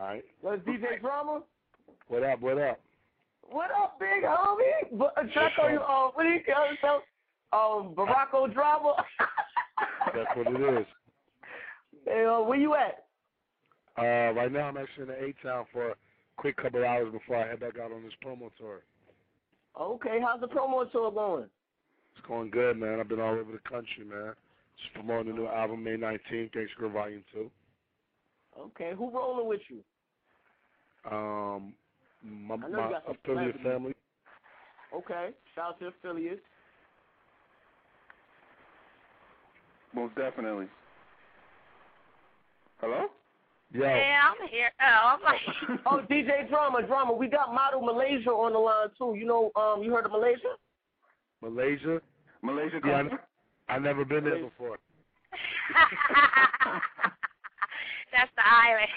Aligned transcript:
All 0.00 0.06
right. 0.06 0.24
What's 0.40 0.62
DJ 0.62 1.00
Drama. 1.00 1.42
What 2.08 2.22
up? 2.22 2.40
What 2.40 2.58
up? 2.58 2.80
What 3.50 3.70
up, 3.70 3.98
big 3.98 4.24
homie? 4.24 4.98
But 4.98 5.12
uh, 5.16 5.22
should 5.32 5.62
I 5.62 5.72
you? 5.72 5.80
Uh, 5.80 6.08
what 6.14 6.22
do 6.22 6.28
you 6.30 6.40
call 6.42 6.70
yourself? 6.70 7.02
Um, 7.52 7.94
Barack 7.94 8.32
O' 8.32 8.46
Drama. 8.46 8.94
That's 10.14 10.36
what 10.36 10.46
it 10.46 10.80
is. 10.80 10.86
Hey, 12.06 12.24
uh, 12.24 12.40
where 12.40 12.58
you 12.58 12.74
at? 12.76 13.04
Uh, 13.98 14.32
right 14.32 14.50
now 14.50 14.68
I'm 14.68 14.78
actually 14.78 15.02
in 15.02 15.08
the 15.08 15.24
A 15.24 15.34
town 15.46 15.66
for 15.72 15.90
a 15.90 15.94
quick 16.38 16.56
couple 16.56 16.82
hours 16.82 17.12
before 17.12 17.36
I 17.36 17.48
head 17.48 17.60
back 17.60 17.78
out 17.78 17.92
on 17.92 18.02
this 18.02 18.12
promo 18.24 18.50
tour. 18.56 18.80
Okay, 19.78 20.18
how's 20.22 20.40
the 20.40 20.48
promo 20.48 20.90
tour 20.90 21.12
going? 21.12 21.50
It's 22.16 22.26
going 22.26 22.50
good, 22.50 22.78
man. 22.78 23.00
I've 23.00 23.08
been 23.08 23.20
all 23.20 23.34
over 23.34 23.52
the 23.52 23.68
country, 23.68 24.04
man. 24.08 24.32
Just 24.80 24.94
promoting 24.94 25.34
the 25.34 25.40
new 25.42 25.46
album 25.46 25.84
May 25.84 25.96
19th, 25.96 26.52
Gangsta 26.52 26.76
Grill 26.78 26.90
Volume 26.90 27.24
2. 27.34 27.50
Okay, 28.58 28.92
who 28.96 29.10
rolling 29.10 29.48
with 29.48 29.60
you? 29.68 29.78
Um, 31.10 31.74
my, 32.22 32.54
I 32.54 32.68
know 32.68 32.68
you 32.68 32.74
my 32.74 33.00
affiliate 33.08 33.60
family. 33.62 33.94
Okay, 34.94 35.30
shout 35.54 35.70
out 35.70 35.80
to 35.80 35.86
affiliates. 35.86 36.42
Most 39.94 40.14
definitely. 40.14 40.66
Hello? 42.80 43.06
Yo, 43.72 43.82
Yeah, 43.82 44.30
I'm 44.30 44.48
here. 44.48 44.70
Oh, 44.80 45.16
I'm 45.16 45.22
like, 45.22 45.80
Oh, 45.86 46.02
DJ 46.10 46.48
Drama, 46.48 46.86
Drama. 46.86 47.12
We 47.12 47.28
got 47.28 47.54
model 47.54 47.80
Malaysia 47.82 48.30
on 48.30 48.52
the 48.52 48.58
line 48.58 48.88
too. 48.98 49.16
You 49.18 49.26
know, 49.26 49.50
um, 49.56 49.82
you 49.82 49.92
heard 49.92 50.06
of 50.06 50.12
Malaysia? 50.12 50.56
Malaysia. 51.40 52.00
Malaysia 52.42 52.80
Yeah, 52.84 53.02
I, 53.68 53.74
I 53.74 53.78
never 53.78 54.04
been 54.04 54.24
there 54.24 54.42
before. 54.42 54.78
that's 58.12 58.32
the 58.36 58.46
island. 58.46 58.92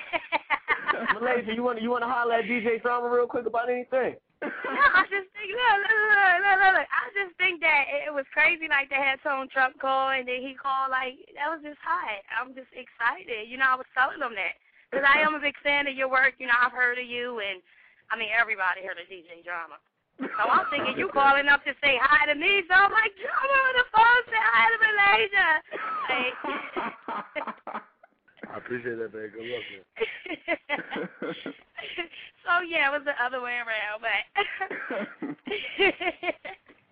Malaysia, 1.17 1.53
you 1.53 1.63
want 1.63 1.77
to 1.79 1.83
you 1.83 1.89
want 1.89 2.03
to 2.03 2.11
holler 2.11 2.41
at 2.41 2.45
DJ 2.45 2.81
Drama 2.81 3.09
real 3.09 3.27
quick 3.27 3.45
about 3.45 3.69
anything? 3.69 4.17
no, 4.43 4.85
I 4.91 5.07
just 5.07 5.31
think 5.31 5.49
look, 5.55 5.77
look, 5.87 5.99
look, 6.11 6.35
look, 6.43 6.57
look, 6.59 6.73
look. 6.83 6.89
I 6.91 7.05
just 7.15 7.33
think 7.39 7.63
that 7.63 7.87
it 8.03 8.11
was 8.11 8.27
crazy 8.35 8.67
like 8.67 8.91
they 8.91 8.99
had 8.99 9.23
Tone 9.23 9.47
Trump 9.47 9.79
call 9.79 10.11
and 10.11 10.27
then 10.27 10.43
he 10.43 10.53
called 10.53 10.91
like 10.91 11.15
that 11.39 11.47
was 11.47 11.63
just 11.63 11.79
hot. 11.79 12.19
I'm 12.33 12.51
just 12.51 12.71
excited. 12.75 13.47
You 13.47 13.55
know, 13.57 13.71
I 13.71 13.79
was 13.79 13.87
telling 13.95 14.19
them 14.19 14.35
that 14.35 14.59
because 14.91 15.07
I 15.07 15.23
am 15.23 15.33
a 15.33 15.41
big 15.41 15.55
fan 15.63 15.87
of 15.87 15.95
your 15.95 16.11
work. 16.11 16.35
You 16.37 16.51
know, 16.51 16.59
I've 16.59 16.75
heard 16.75 16.99
of 16.99 17.07
you 17.07 17.39
and 17.39 17.63
I 18.11 18.19
mean 18.19 18.29
everybody 18.35 18.83
heard 18.83 18.99
of 18.99 19.07
DJ 19.07 19.41
Drama. 19.41 19.79
So 20.19 20.43
I'm 20.45 20.67
thinking 20.69 20.93
you 20.97 21.09
calling 21.09 21.47
up 21.47 21.63
to 21.65 21.73
say 21.81 21.97
hi 21.97 22.25
to 22.27 22.35
me. 22.35 22.61
So 22.69 22.75
I'm 22.75 22.91
like, 22.91 23.11
Drama 23.17 23.57
on 23.65 23.75
the 23.79 23.85
phone, 23.89 24.21
say 24.29 24.41
hi 24.43 24.65
to 24.69 24.77
Malaysia. 24.85 25.49
Like, 26.09 27.83
I 28.53 28.57
appreciate 28.57 28.97
that, 28.99 29.13
man. 29.13 29.31
Good 29.33 29.49
luck, 29.49 29.63
man. 29.73 29.83
so 32.45 32.61
yeah, 32.67 32.89
it 32.89 32.91
was 32.93 33.01
the 33.05 33.15
other 33.23 33.41
way 33.41 33.57
around, 33.57 34.01
but 34.01 34.21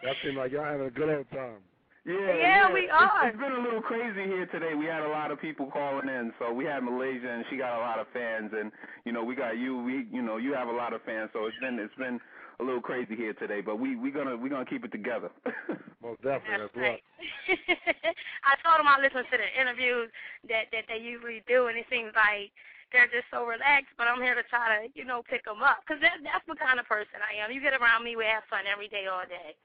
That 0.04 0.16
seems 0.24 0.36
like 0.36 0.52
y'all 0.52 0.64
having 0.66 0.88
a 0.88 0.90
good 0.90 1.10
old 1.16 1.30
time. 1.30 1.62
Yeah, 2.06 2.34
Yeah, 2.34 2.74
we 2.74 2.86
It's- 2.86 2.98
are. 3.00 3.28
It's 3.28 3.38
been 3.38 3.52
a 3.52 3.62
little 3.62 3.82
crazy 3.82 4.24
here 4.26 4.48
today. 4.48 4.74
We 4.74 4.86
had 4.86 5.04
a 5.04 5.08
lot 5.10 5.30
of 5.30 5.40
people 5.40 5.68
calling 5.68 6.10
in. 6.10 6.34
So 6.40 6.52
we 6.52 6.66
had 6.66 6.84
Malaysia, 6.84 7.30
and 7.30 7.46
she 7.52 7.58
got 7.58 7.78
a 7.78 7.82
lot 7.82 8.00
of 8.00 8.08
fans, 8.12 8.52
and 8.58 8.72
you 9.06 9.12
know 9.12 9.24
we 9.24 9.36
got 9.36 9.58
you. 9.60 9.78
We, 9.84 10.08
you 10.12 10.24
know, 10.24 10.38
you 10.38 10.54
have 10.56 10.68
a 10.68 10.72
lot 10.72 10.94
of 10.94 11.04
fans. 11.04 11.30
So 11.34 11.46
it's 11.46 11.56
been 11.62 11.78
it's 11.78 11.94
been 11.96 12.20
a 12.60 12.64
little 12.64 12.82
crazy 12.82 13.16
here 13.16 13.34
today. 13.34 13.62
But 13.62 13.78
we 13.78 13.96
we 13.96 14.10
gonna 14.10 14.36
we 14.36 14.50
gonna 14.50 14.66
keep 14.66 14.84
it 14.84 14.92
together. 14.92 15.30
Most 16.02 16.24
definitely. 16.24 16.58
That's 16.58 16.74
That's 16.74 16.76
right. 16.76 18.16
I 18.44 18.58
told 18.66 18.82
them 18.82 18.90
I 18.90 18.98
listen 19.02 19.24
to 19.26 19.38
the 19.38 19.50
interviews 19.60 20.10
that 20.50 20.70
that 20.74 20.86
they 20.90 20.98
usually 20.98 21.44
do, 21.48 21.68
and 21.68 21.78
it 21.78 21.86
seems 21.90 22.12
like 22.18 22.50
they're 22.92 23.10
just 23.12 23.30
so 23.32 23.46
relaxed. 23.46 23.94
But 23.98 24.10
I'm 24.12 24.22
here 24.22 24.36
to 24.36 24.44
try 24.50 24.68
to, 24.76 24.90
you 24.98 25.06
know, 25.06 25.24
pick 25.24 25.46
them 25.46 25.64
up 25.64 25.86
because 25.86 26.02
that, 26.02 26.20
that's 26.26 26.46
the 26.50 26.60
kind 26.60 26.78
of 26.82 26.86
person 26.90 27.22
I 27.24 27.40
am. 27.40 27.54
You 27.54 27.62
get 27.62 27.78
around 27.78 28.04
me, 28.04 28.16
we 28.20 28.26
have 28.28 28.44
fun 28.50 28.68
every 28.68 28.90
day, 28.92 29.08
all 29.08 29.24
day. 29.26 29.56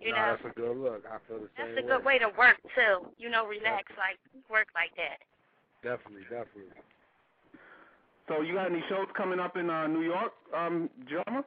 You 0.00 0.10
Nah, 0.14 0.16
know, 0.16 0.28
that's 0.38 0.48
a 0.50 0.54
good 0.58 0.76
look. 0.76 1.02
I 1.06 1.18
feel 1.28 1.42
the 1.44 1.50
that's 1.54 1.68
same 1.68 1.74
That's 1.76 1.84
a 1.84 1.88
good 1.90 2.04
way 2.04 2.18
to 2.18 2.30
work 2.38 2.58
too. 2.74 3.06
You 3.18 3.30
know, 3.30 3.46
relax 3.46 3.90
like 3.98 4.18
work 4.48 4.68
like 4.74 4.94
that. 4.96 5.20
Definitely, 5.82 6.24
definitely. 6.28 6.76
so 8.28 8.42
you 8.42 8.54
got 8.54 8.70
any 8.70 8.82
shows 8.88 9.08
coming 9.16 9.40
up 9.40 9.56
in 9.56 9.70
uh, 9.70 9.86
New 9.86 10.02
York, 10.02 10.32
um, 10.54 10.90
Drama? 11.08 11.44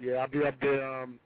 Yeah, 0.00 0.14
I'll 0.24 0.28
be 0.28 0.42
up 0.44 0.54
there 0.60 0.82
um 0.84 1.18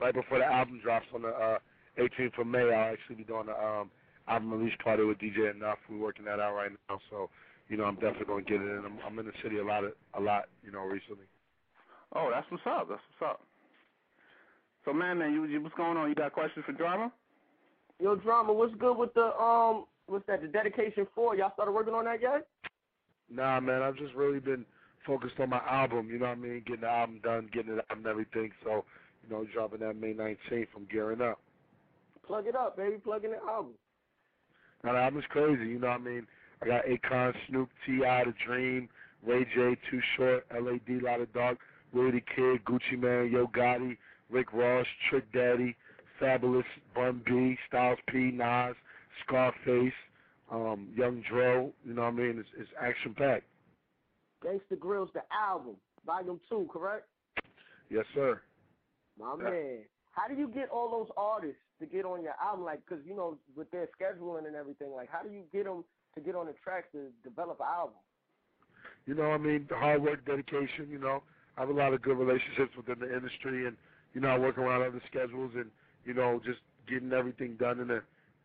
right 0.00 0.14
before 0.14 0.38
the 0.38 0.44
album 0.46 0.80
drops 0.82 1.06
on 1.14 1.22
the 1.22 1.28
uh 1.28 1.58
18th 1.98 2.38
of 2.40 2.46
May. 2.46 2.72
I'll 2.72 2.92
actually 2.92 3.16
be 3.16 3.24
doing 3.24 3.46
the 3.46 3.52
um 3.58 3.90
album 4.28 4.64
least 4.64 4.78
party 4.78 5.04
with 5.04 5.18
DJ 5.18 5.54
Enuff. 5.54 5.76
We're 5.90 5.98
working 5.98 6.24
that 6.24 6.40
out 6.40 6.54
right 6.54 6.70
now, 6.88 6.98
so 7.10 7.30
you 7.68 7.76
know 7.76 7.84
I'm 7.84 7.96
definitely 7.96 8.26
gonna 8.26 8.42
get 8.42 8.60
it 8.60 8.70
in. 8.70 8.82
I'm, 8.84 8.98
I'm 9.06 9.18
in 9.18 9.26
the 9.26 9.32
city 9.42 9.58
a 9.58 9.64
lot, 9.64 9.84
of, 9.84 9.92
a 10.14 10.20
lot, 10.20 10.44
you 10.64 10.72
know, 10.72 10.80
recently. 10.80 11.26
Oh, 12.14 12.30
that's 12.32 12.50
what's 12.50 12.64
up. 12.66 12.88
That's 12.88 13.00
what's 13.18 13.32
up. 13.32 13.40
So 14.84 14.92
man, 14.92 15.18
man, 15.18 15.32
you, 15.32 15.44
you 15.44 15.62
what's 15.62 15.74
going 15.74 15.96
on? 15.96 16.08
You 16.08 16.14
got 16.14 16.32
questions 16.32 16.64
for 16.66 16.72
Drama? 16.72 17.12
Yo, 18.00 18.16
Drama, 18.16 18.52
what's 18.52 18.74
good 18.76 18.96
with 18.96 19.14
the 19.14 19.34
um, 19.40 19.84
what's 20.06 20.26
that? 20.26 20.42
The 20.42 20.48
dedication 20.48 21.06
for 21.14 21.36
Y'all 21.36 21.52
started 21.54 21.72
working 21.72 21.94
on 21.94 22.04
that 22.04 22.20
yet? 22.20 22.46
Nah, 23.30 23.60
man, 23.60 23.82
I've 23.82 23.96
just 23.96 24.14
really 24.14 24.40
been 24.40 24.64
focused 25.06 25.38
on 25.40 25.50
my 25.50 25.60
album. 25.68 26.08
You 26.10 26.18
know 26.18 26.26
what 26.26 26.32
I 26.32 26.40
mean? 26.40 26.62
Getting 26.66 26.82
the 26.82 26.88
album 26.88 27.20
done, 27.22 27.48
getting 27.52 27.74
it 27.74 27.78
out 27.90 27.96
and 27.96 28.06
everything. 28.06 28.50
So 28.62 28.84
you 29.22 29.34
know, 29.34 29.46
dropping 29.52 29.80
that 29.80 29.96
May 29.96 30.12
19th. 30.12 30.68
I'm 30.76 30.86
gearing 30.90 31.20
up. 31.20 31.38
Plug 32.26 32.46
it 32.46 32.56
up, 32.56 32.76
baby. 32.76 32.96
Plug 32.96 33.24
in 33.24 33.32
the 33.32 33.38
album. 33.48 33.72
Now 34.84 34.92
the 34.92 34.98
album's 34.98 35.24
crazy, 35.30 35.64
you 35.66 35.78
know 35.78 35.88
what 35.88 36.00
I 36.00 36.04
mean? 36.04 36.26
I 36.62 36.66
got 36.66 36.84
Akon, 36.84 37.32
Snoop, 37.48 37.70
T.I., 37.86 38.24
The 38.24 38.34
Dream, 38.46 38.88
Ray 39.26 39.44
J, 39.54 39.76
Too 39.90 40.00
Short, 40.16 40.46
L.A.D., 40.54 41.00
Lot 41.00 41.20
of 41.20 41.32
Dog, 41.32 41.56
Willie 41.92 42.10
the 42.12 42.20
Kid, 42.20 42.64
Gucci 42.64 42.98
Mane, 42.98 43.32
Yo 43.32 43.46
Gotti, 43.46 43.96
Rick 44.30 44.52
Ross, 44.52 44.86
Trick 45.08 45.24
Daddy, 45.32 45.74
Fabolous, 46.20 46.64
Bun 46.94 47.22
B, 47.24 47.56
Styles 47.68 47.98
P, 48.08 48.30
Nas, 48.30 48.74
Scarface, 49.26 49.92
um, 50.50 50.88
Young 50.94 51.22
Dro, 51.28 51.72
you 51.84 51.94
know 51.94 52.02
what 52.02 52.08
I 52.08 52.16
mean? 52.16 52.38
It's, 52.38 52.48
it's 52.58 52.70
action 52.80 53.14
packed. 53.14 53.44
Gangsta 54.44 54.76
Grillz, 54.78 55.12
the 55.14 55.22
album, 55.32 55.76
volume 56.04 56.40
two, 56.48 56.68
correct? 56.70 57.06
Yes, 57.88 58.04
sir. 58.14 58.42
My 59.18 59.34
Yeah. 59.38 59.50
man. 59.50 59.78
How 60.10 60.28
do 60.28 60.34
you 60.34 60.48
get 60.48 60.68
all 60.68 60.90
those 60.90 61.10
artists 61.16 61.60
to 61.80 61.86
get 61.86 62.04
on 62.04 62.22
your 62.22 62.34
album? 62.42 62.64
Like, 62.64 62.84
cause 62.86 62.98
you 63.06 63.16
know, 63.16 63.38
with 63.56 63.70
their 63.70 63.88
scheduling 64.00 64.46
and 64.46 64.56
everything, 64.56 64.92
like, 64.94 65.08
how 65.10 65.22
do 65.22 65.30
you 65.30 65.42
get 65.52 65.64
them 65.64 65.84
to 66.14 66.20
get 66.20 66.34
on 66.34 66.46
the 66.46 66.54
tracks 66.62 66.88
to 66.92 67.08
develop 67.22 67.58
an 67.60 67.66
album? 67.66 67.96
You 69.06 69.14
know 69.14 69.30
I 69.32 69.38
mean? 69.38 69.66
The 69.68 69.76
hard 69.76 70.02
work, 70.02 70.24
dedication, 70.24 70.88
you 70.90 70.98
know. 70.98 71.22
I 71.56 71.60
have 71.60 71.70
a 71.70 71.72
lot 71.72 71.92
of 71.92 72.02
good 72.02 72.18
relationships 72.18 72.76
within 72.76 72.98
the 72.98 73.14
industry 73.14 73.66
and, 73.66 73.76
you 74.12 74.20
know, 74.20 74.28
I 74.28 74.38
work 74.38 74.58
around 74.58 74.82
other 74.82 75.02
schedules 75.08 75.52
and, 75.54 75.66
you 76.04 76.14
know, 76.14 76.40
just 76.44 76.60
getting 76.88 77.12
everything 77.12 77.56
done 77.56 77.80
in 77.80 77.90
a 77.90 78.00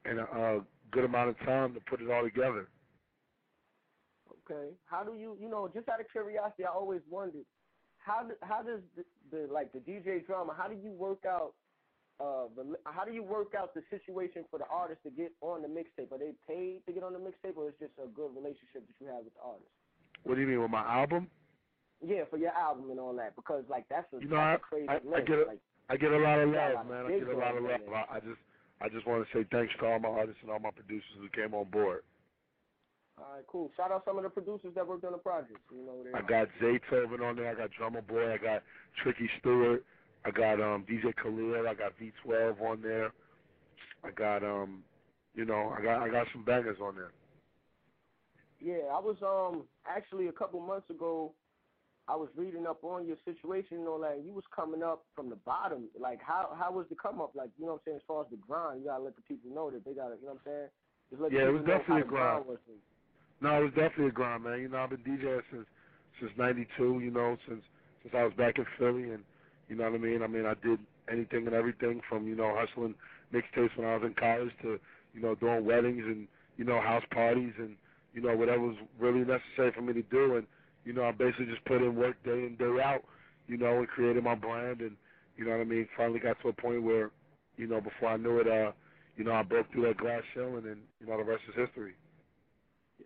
in 0.10 0.20
a 0.20 0.24
uh, 0.24 0.60
good 0.92 1.04
amount 1.04 1.30
of 1.30 1.40
time 1.40 1.74
to 1.74 1.80
put 1.82 2.02
it 2.02 2.10
all 2.10 2.24
together. 2.24 2.68
Okay. 4.50 4.70
How 4.86 5.04
do 5.04 5.16
you, 5.16 5.38
you 5.40 5.50
know, 5.50 5.70
just 5.74 5.90
out 5.90 6.00
of 6.00 6.10
curiosity, 6.12 6.66
I 6.66 6.74
always 6.74 7.02
wondered, 7.10 7.46
how 7.98 8.24
do, 8.24 8.34
how 8.42 8.64
does 8.64 8.80
the, 8.96 9.04
the 9.32 9.52
like 9.52 9.72
the 9.74 9.80
DJ 9.80 10.26
drama? 10.26 10.54
How 10.58 10.68
do 10.68 10.76
you 10.76 10.92
work 10.92 11.24
out? 11.28 11.54
Uh, 12.20 12.52
how 12.86 13.06
do 13.06 13.14
you 13.14 13.24
work 13.24 13.56
out 13.58 13.74
the 13.74 13.82
situation 13.90 14.44
for 14.52 14.60
the 14.60 14.68
artist 14.68 15.00
to 15.04 15.10
get 15.10 15.32
on 15.42 15.62
the 15.62 15.68
mixtape? 15.70 16.12
Are 16.12 16.18
they 16.20 16.34
paid 16.48 16.86
to 16.86 16.92
get 16.92 17.02
on 17.04 17.14
the 17.14 17.20
mixtape, 17.20 17.56
or 17.56 17.70
it's 17.70 17.80
just 17.80 17.94
a 18.04 18.08
good 18.08 18.36
relationship 18.36 18.84
that 18.88 18.96
you 19.00 19.08
have 19.08 19.24
with 19.24 19.34
the 19.36 19.44
artist? 19.46 19.72
What 20.24 20.36
do 20.36 20.42
you 20.42 20.48
mean 20.48 20.62
with 20.62 20.72
my 20.72 20.84
album? 20.84 21.30
Yeah, 22.06 22.24
for 22.30 22.38
your 22.38 22.52
album 22.52 22.92
and 22.92 23.00
all 23.00 23.16
that, 23.16 23.36
because 23.36 23.64
like 23.70 23.86
that's 23.90 24.12
a, 24.14 24.20
You 24.20 24.28
know, 24.28 24.36
that's 24.36 24.52
I- 24.52 24.56
a 24.56 24.60
crazy 24.60 24.90
I- 24.90 25.16
I 25.16 25.22
get 25.22 25.40
it. 25.40 25.48
like, 25.48 25.60
I 25.90 25.96
get 25.98 26.12
a 26.12 26.18
lot 26.18 26.40
of 26.40 26.50
a 26.50 26.52
love, 26.52 26.86
man. 26.88 27.06
I 27.08 27.10
get 27.20 27.28
a 27.28 27.38
lot 27.38 27.56
of 27.58 27.64
love. 27.64 27.80
I, 27.94 28.06
I 28.16 28.20
just 28.20 28.40
I 28.82 28.88
just 28.90 29.06
want 29.08 29.26
to 29.26 29.38
say 29.38 29.46
thanks 29.52 29.74
to 29.80 29.86
all 29.88 30.00
my 30.00 30.10
artists 30.10 30.40
and 30.42 30.52
all 30.52 30.60
my 30.60 30.72
producers 30.72 31.16
who 31.20 31.28
came 31.30 31.54
on 31.54 31.66
board. 31.72 32.04
all 33.18 33.26
right, 33.36 33.44
cool. 33.48 33.70
Shout 33.76 33.92
out 33.92 34.04
some 34.06 34.16
of 34.18 34.24
the 34.24 34.30
producers 34.30 34.72
that 34.76 34.88
worked 34.88 35.04
on 35.04 35.12
the 35.12 35.18
project. 35.18 35.60
You 35.72 35.86
know, 35.86 36.04
I 36.14 36.22
got 36.22 36.48
Zaytoven 36.62 37.20
on 37.22 37.36
there. 37.36 37.50
I 37.50 37.56
got 37.56 37.72
Drumma 37.72 38.02
Boy. 38.02 38.32
I 38.34 38.38
got 38.38 38.64
Tricky 39.04 39.30
Stewart. 39.40 39.84
I 40.26 40.32
got 40.32 40.62
um 40.62 40.86
DJ 40.90 41.14
Khalil. 41.22 41.68
I 41.68 41.74
got 41.74 41.94
V12 42.00 42.62
on 42.62 42.82
there. 42.82 43.12
I 44.04 44.12
got 44.12 44.44
um, 44.44 44.84
you 45.34 45.46
know, 45.46 45.74
I 45.78 45.82
got 45.82 46.02
I 46.02 46.10
got 46.10 46.28
some 46.34 46.44
bangers 46.44 46.78
on 46.82 46.96
there. 46.96 47.12
Yeah, 48.60 48.92
I 48.92 49.00
was 49.00 49.18
um 49.24 49.64
actually 49.88 50.28
a 50.28 50.32
couple 50.32 50.60
months 50.60 50.90
ago. 50.90 51.34
I 52.08 52.16
was 52.16 52.30
reading 52.36 52.66
up 52.66 52.84
on 52.84 53.06
your 53.06 53.18
situation 53.24 53.78
and 53.78 53.88
all 53.88 54.00
that. 54.00 54.16
And 54.18 54.26
you 54.26 54.34
was 54.34 54.44
coming 54.54 54.82
up 54.82 55.06
from 55.16 55.30
the 55.30 55.36
bottom. 55.38 55.90
Like 56.00 56.20
how 56.22 56.56
how 56.58 56.72
was 56.72 56.86
the 56.90 56.96
come 56.96 57.22
up? 57.22 57.32
Like 57.36 57.52
you 57.58 57.66
know 57.66 57.74
what 57.74 57.82
I'm 57.88 57.92
saying? 57.94 57.98
As 57.98 58.08
far 58.08 58.22
as 58.22 58.28
the 58.32 58.38
grind, 58.38 58.82
you 58.82 58.88
gotta 58.88 59.04
let 59.04 59.16
the 59.16 59.22
people 59.22 59.54
know 59.54 59.70
that 59.72 59.86
they 59.86 59.94
gotta. 59.94 60.16
You 60.16 60.28
know 60.28 60.34
what 60.34 60.42
I'm 60.46 60.52
saying? 60.52 60.68
Just 61.10 61.22
let 61.22 61.32
Yeah, 61.32 61.48
it 61.48 61.54
was 61.54 61.64
definitely 61.66 62.02
a 62.02 62.06
grind. 62.06 62.46
you. 62.68 62.76
No, 63.42 63.62
it 63.62 63.64
was 63.64 63.74
definitely 63.74 64.08
a 64.08 64.12
grind, 64.12 64.44
man. 64.44 64.60
You 64.60 64.70
know, 64.70 64.80
I've 64.80 64.90
been 64.90 65.00
DJing 65.00 65.42
since 65.52 65.66
since 66.20 66.32
'92. 66.38 67.00
You 67.00 67.12
know, 67.12 67.38
since 67.48 67.64
since 68.04 68.14
I 68.18 68.24
was 68.24 68.34
back 68.34 68.58
in 68.58 68.66
Philly, 68.78 69.12
and 69.12 69.24
you 69.70 69.76
know 69.76 69.86
what 69.86 69.94
I 69.94 69.98
mean. 69.98 70.22
I 70.24 70.28
mean, 70.28 70.46
I 70.46 70.56
did 70.66 70.80
anything 71.12 71.46
and 71.48 71.56
everything 71.56 72.02
from 72.10 72.28
you 72.28 72.36
know 72.36 72.54
hustling 72.56 72.96
mixtapes 73.34 73.76
when 73.78 73.88
I 73.88 73.96
was 73.96 74.04
in 74.06 74.16
college 74.16 74.52
to 74.64 74.80
you 75.14 75.22
know 75.22 75.36
doing 75.36 75.66
weddings 75.66 76.04
and 76.06 76.28
you 76.58 76.66
know 76.66 76.82
house 76.82 77.04
parties 77.12 77.54
and 77.58 77.76
you 78.14 78.22
know 78.22 78.36
whatever 78.36 78.62
was 78.62 78.76
really 79.00 79.20
necessary 79.20 79.72
for 79.74 79.82
me 79.82 79.94
to 79.94 80.04
do. 80.04 80.38
And 80.38 80.48
you 80.86 80.94
know, 80.94 81.04
I 81.04 81.12
basically 81.12 81.46
just 81.46 81.64
put 81.66 81.82
in 81.82 81.96
work 81.96 82.22
day 82.24 82.46
in 82.46 82.56
day 82.58 82.82
out, 82.84 83.04
you 83.48 83.58
know, 83.58 83.78
and 83.78 83.88
created 83.88 84.24
my 84.24 84.36
brand, 84.36 84.82
and 84.82 84.96
you 85.38 85.46
know 85.46 85.52
what 85.52 85.62
I 85.62 85.66
mean. 85.66 85.88
Finally 85.96 86.20
got 86.20 86.42
to 86.42 86.50
a 86.50 86.54
point 86.54 86.84
where, 86.84 87.12
you 87.58 87.68
know, 87.68 87.82
before 87.82 88.10
I 88.10 88.18
knew 88.18 88.40
it, 88.40 88.48
uh, 88.48 88.72
you 89.18 89.24
know, 89.24 89.34
I 89.34 89.44
broke 89.44 89.72
through 89.72 89.88
that 89.88 89.98
glass 89.98 90.22
ceiling, 90.34 90.64
and 90.66 90.82
you 91.00 91.08
know, 91.08 91.18
the 91.18 91.24
rest 91.24 91.44
is 91.50 91.56
history. 91.56 91.94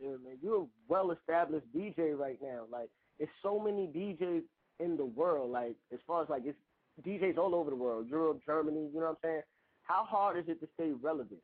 Yeah, 0.02 0.12
man, 0.12 0.38
you're 0.42 0.64
a 0.64 0.66
well-established 0.88 1.68
DJ 1.76 2.18
right 2.18 2.40
now. 2.42 2.64
Like, 2.72 2.90
it's 3.20 3.32
so 3.44 3.60
many 3.60 3.88
DJs 3.88 4.42
in 4.80 4.98
the 4.98 5.06
world. 5.06 5.52
Like, 5.52 5.76
as 5.94 6.00
far 6.08 6.24
as 6.24 6.30
like 6.30 6.44
it's 6.46 6.58
DJs 7.06 7.38
all 7.38 7.56
over 7.56 7.70
the 7.70 7.76
world, 7.76 8.08
Europe, 8.10 8.42
Germany. 8.46 8.90
You 8.94 9.00
know 9.00 9.08
what 9.08 9.10
I'm 9.10 9.16
saying? 9.24 9.42
How 9.84 10.06
hard 10.08 10.38
is 10.38 10.46
it 10.48 10.60
to 10.62 10.68
stay 10.76 10.92
relevant? 11.02 11.42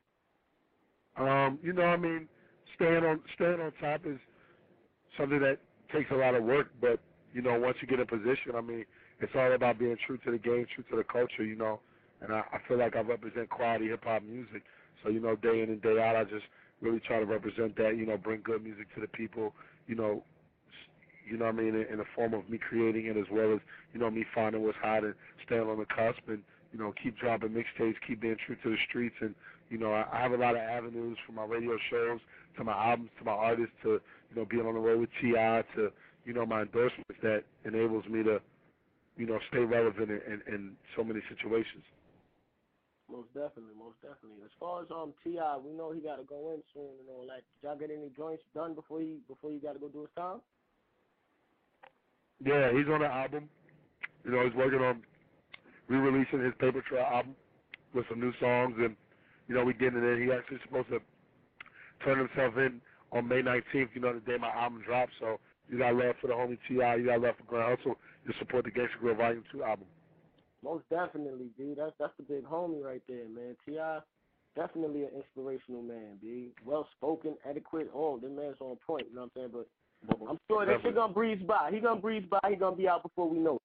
Um, 1.18 1.60
you 1.62 1.74
know, 1.74 1.84
I 1.84 1.98
mean, 1.98 2.28
staying 2.76 3.04
on 3.04 3.20
staying 3.36 3.60
on 3.60 3.72
top 3.81 4.06
is 4.06 4.20
something 5.18 5.40
that 5.40 5.58
takes 5.94 6.12
a 6.12 6.16
lot 6.16 6.36
of 6.36 6.44
work. 6.44 6.72
But 6.80 7.00
you 7.34 7.42
know, 7.42 7.60
once 7.60 7.78
you 7.81 7.88
get 7.88 8.00
in 8.00 8.08
position, 8.08 8.54
I 8.56 8.62
mean, 8.62 8.86
it's 9.20 9.32
all 9.36 9.52
about 9.52 9.80
being 9.80 9.98
true 10.06 10.18
to 10.25 10.32
the 10.32 10.38
game, 10.38 10.66
true 10.74 10.84
to 10.92 10.98
the 10.98 11.04
culture. 11.04 11.44
You 11.44 11.56
know, 11.56 11.80
and 12.22 12.32
I, 12.32 12.44
I 12.54 12.60
feel 12.68 12.78
like 12.78 12.96
I 12.96 13.02
represent 13.02 13.50
quality 13.50 13.88
hip 13.88 14.04
hop 14.04 14.24
music. 14.24 14.64
So 15.04 15.10
you 15.10 15.20
know, 15.20 15.36
day 15.36 15.62
in 15.62 15.70
and 15.70 15.82
day 15.82 16.00
out, 16.02 16.16
I 16.16 16.24
just 16.24 16.46
really 16.82 17.00
try 17.02 17.20
to 17.20 17.25
represent 17.25 17.75
that. 17.78 17.98
You 17.98 18.06
know, 18.06 18.18
bring 18.18 18.42
good 18.44 18.64
music 18.64 18.94
to 18.96 19.02
the 19.02 19.08
people. 19.08 19.54
You 19.88 19.96
know, 19.96 20.24
you 21.30 21.38
know 21.38 21.46
what 21.46 21.56
I 21.56 21.58
mean, 21.58 21.76
in, 21.76 21.86
in 21.92 21.98
the 21.98 22.06
form 22.16 22.34
of 22.34 22.50
me 22.50 22.58
creating 22.58 23.06
it 23.06 23.18
as 23.18 23.26
well 23.31 23.54
as, 23.54 23.60
you 23.94 24.00
know, 24.00 24.10
me 24.10 24.26
finding 24.34 24.64
what's 24.64 24.78
hot 24.81 25.04
and 25.04 25.14
staying 25.46 25.62
on 25.70 25.78
the 25.78 25.86
cusp 25.86 26.28
and, 26.28 26.42
you 26.74 26.80
know, 26.80 26.94
keep 27.02 27.18
dropping 27.18 27.50
mixtapes, 27.50 27.96
keep 28.08 28.22
being 28.22 28.38
true 28.46 28.56
to 28.64 28.70
the 28.72 28.78
streets. 28.88 29.16
And, 29.22 29.36
you 29.70 29.78
know, 29.78 29.94
I, 29.94 30.08
I 30.12 30.22
have 30.22 30.31
a 30.31 30.38
lot 30.38 30.56
of 30.56 30.62
avenues 30.62 31.18
from 31.26 31.36
my 31.36 31.46
radio 31.46 31.78
shows 31.90 32.20
to 32.58 32.64
my 32.64 32.74
albums 32.74 33.10
to 33.20 33.26
my 33.26 33.31
artists 33.31 33.74
to, 33.84 34.02
you 34.30 34.36
know, 34.36 34.46
being 34.46 34.66
on 34.66 34.74
the 34.74 34.80
road 34.80 35.00
with 35.00 35.10
T.I. 35.22 35.64
to, 35.76 35.92
you 36.26 36.34
know, 36.34 36.46
my 36.46 36.62
endorsements 36.62 37.20
that 37.22 37.44
enables 37.66 38.06
me 38.06 38.24
to, 38.24 38.40
you 39.18 39.25
know, 39.25 39.40
stay 39.50 39.60
relevant 39.60 40.10
in, 40.10 40.22
in, 40.25 40.54
in 40.54 40.72
so 40.96 41.04
many 41.04 41.22
situations. 41.30 41.84
Most 43.12 43.34
definitely, 43.34 43.74
most 43.74 43.98
definitely. 44.02 44.46
As 44.46 44.54
far 44.60 44.84
as 44.84 44.88
um 44.92 45.14
T.I., 45.24 45.58
we 45.58 45.74
know 45.74 45.92
he 45.92 46.00
got 46.00 46.18
to 46.18 46.24
go 46.24 46.54
in 46.54 46.62
soon 46.74 46.94
and 47.02 47.10
all 47.10 47.25
that. 47.25 47.42
Did 47.42 47.68
y'all 47.68 47.78
get 47.78 47.90
any 47.90 48.10
joints 48.16 48.44
done 48.54 48.75
before 48.75 49.02
he 49.02 49.18
before 49.28 49.52
you 49.52 49.60
got 49.60 49.74
to 49.74 49.80
go 49.80 49.90
do 49.90 50.02
his 50.02 50.14
time? 50.16 50.42
Yeah, 52.44 52.71
he's 52.71 52.88
on 52.88 53.01
the 53.01 53.07
album. 53.07 53.50
You 54.24 54.31
know, 54.31 54.45
he's 54.45 54.56
working 54.56 54.80
on 54.80 55.01
re-releasing 55.88 56.44
his 56.44 56.53
Paper 56.59 56.83
Trail 56.88 57.06
album 57.12 57.36
with 57.94 58.06
some 58.09 58.19
new 58.19 58.31
songs, 58.39 58.75
and 58.77 58.95
you 59.47 59.56
know, 59.56 59.63
we 59.63 59.74
getting 59.74 60.03
it. 60.03 60.24
He 60.24 60.31
actually 60.31 60.59
supposed 60.63 60.89
to 60.89 61.00
turn 62.06 62.19
himself 62.19 62.56
in 62.57 62.80
on 63.12 63.27
May 63.27 63.41
19th. 63.41 63.89
You 63.94 64.01
know, 64.01 64.13
the 64.13 64.19
day 64.19 64.38
my 64.39 64.51
album 64.51 64.83
drops. 64.86 65.13
So 65.19 65.39
you 65.69 65.80
got 65.80 65.95
love 65.95 66.15
for 66.21 66.27
the 66.27 66.33
homie 66.33 66.57
T.I. 66.68 66.95
You 66.95 67.06
got 67.07 67.21
love 67.21 67.36
for 67.38 67.44
Grand 67.44 67.77
Hustle. 67.77 67.97
You 68.25 68.33
support 68.39 68.65
the 68.65 68.71
Gangsta 68.71 69.00
Grill 69.00 69.15
Volume 69.15 69.44
Two 69.51 69.63
album. 69.63 69.86
Most 70.63 70.83
definitely, 70.89 71.50
dude. 71.57 71.77
That's 71.77 71.94
that's 72.00 72.13
the 72.18 72.24
big 72.24 72.44
homie 72.45 72.83
right 72.83 73.01
there, 73.07 73.27
man. 73.33 73.56
T.I. 73.65 74.00
definitely 74.56 75.03
an 75.03 75.09
inspirational 75.15 75.81
man, 75.81 76.18
B. 76.21 76.50
Well 76.65 76.88
spoken, 76.97 77.36
adequate. 77.50 77.89
All 77.94 78.18
the 78.18 78.30
man's 78.30 78.57
on 78.59 78.77
point. 78.86 79.07
You 79.09 79.15
know 79.15 79.21
what 79.21 79.31
I'm 79.36 79.41
saying? 79.41 79.50
But 79.53 79.68
I'm 80.28 80.40
sure 80.48 80.66
that 80.66 80.81
shit 80.81 80.96
gonna 80.96 81.13
breeze 81.13 81.42
by. 81.48 81.69
He 81.72 81.80
gonna 81.80 82.00
breeze 82.00 82.24
by. 82.30 82.40
He 82.50 82.56
gonna 82.56 82.75
be 82.75 82.88
out 82.88 83.04
before 83.04 83.30
we 83.30 83.40
know. 83.40 83.57